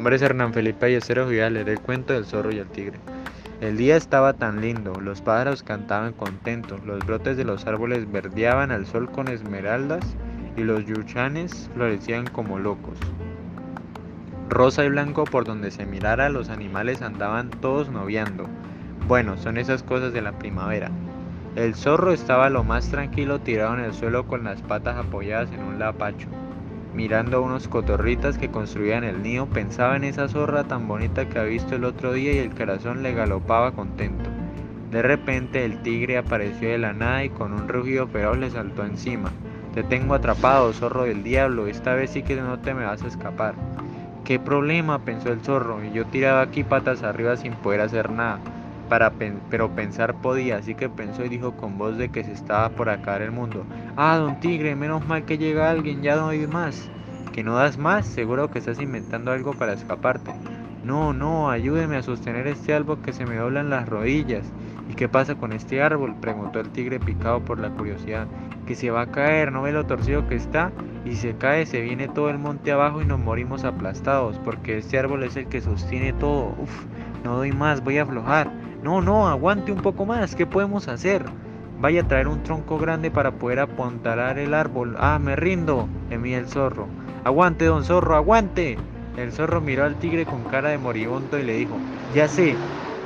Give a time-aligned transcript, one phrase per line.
[0.00, 2.98] nombre es Hernán Felipe a leer el cuento del zorro y el tigre.
[3.60, 8.70] El día estaba tan lindo, los pájaros cantaban contentos, los brotes de los árboles verdeaban
[8.70, 10.00] al sol con esmeraldas
[10.56, 12.98] y los yuchanes florecían como locos.
[14.48, 18.46] Rosa y blanco por donde se mirara los animales andaban todos noviando.
[19.06, 20.90] Bueno, son esas cosas de la primavera.
[21.56, 25.62] El zorro estaba lo más tranquilo tirado en el suelo con las patas apoyadas en
[25.62, 26.28] un lapacho.
[26.94, 31.38] Mirando a unos cotorritas que construían el nido, pensaba en esa zorra tan bonita que
[31.38, 34.28] había visto el otro día y el corazón le galopaba contento.
[34.90, 38.84] De repente el tigre apareció de la nada y con un rugido feroz le saltó
[38.84, 39.30] encima.
[39.72, 43.06] Te tengo atrapado, zorro del diablo, esta vez sí que no te me vas a
[43.06, 43.54] escapar.
[44.24, 45.04] ¿Qué problema?
[45.04, 48.40] pensó el zorro, y yo tiraba aquí patas arriba sin poder hacer nada.
[48.90, 49.12] Para
[49.50, 52.88] pero pensar podía, así que pensó y dijo con voz de que se estaba por
[52.88, 53.64] acabar el mundo.
[53.96, 56.90] Ah, don Tigre, menos mal que llega alguien, ya no hay más.
[57.32, 58.04] ¿Que no das más?
[58.04, 60.32] Seguro que estás inventando algo para escaparte.
[60.82, 64.52] No, no, ayúdeme a sostener este árbol que se me doblan las rodillas.
[64.88, 66.16] ¿Y qué pasa con este árbol?
[66.20, 68.26] preguntó el tigre picado por la curiosidad.
[68.66, 70.72] Que se va a caer, ¿no ve lo torcido que está?
[71.04, 74.98] Y se cae, se viene todo el monte abajo y nos morimos aplastados, porque este
[74.98, 76.56] árbol es el que sostiene todo.
[76.58, 76.86] Uf,
[77.22, 78.50] no doy más, voy a aflojar.
[78.82, 81.24] No, no, aguante un poco más, ¿qué podemos hacer?
[81.78, 84.96] Vaya a traer un tronco grande para poder apuntalar el árbol.
[84.98, 86.86] Ah, me rindo, gemía el zorro.
[87.24, 88.78] Aguante, don zorro, aguante.
[89.16, 91.78] El zorro miró al tigre con cara de moribundo y le dijo,
[92.14, 92.56] ya sé,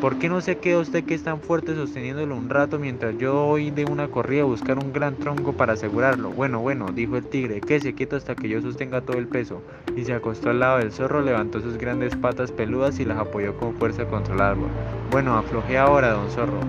[0.00, 3.46] ¿Por qué no se queda usted que es tan fuerte sosteniéndolo un rato mientras yo
[3.46, 6.30] voy de una corrida a buscar un gran tronco para asegurarlo?
[6.30, 9.62] Bueno, bueno, dijo el tigre, que se quieto hasta que yo sostenga todo el peso.
[9.96, 13.56] Y se acostó al lado del zorro, levantó sus grandes patas peludas y las apoyó
[13.56, 14.68] con fuerza contra el árbol.
[15.10, 16.60] Bueno, afloje ahora, don zorro,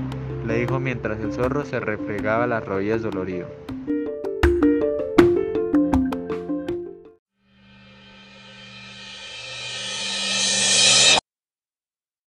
[0.45, 3.47] le dijo mientras el zorro se refregaba las rodillas dolorido.